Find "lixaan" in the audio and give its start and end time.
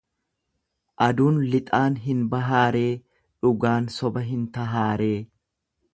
1.55-1.99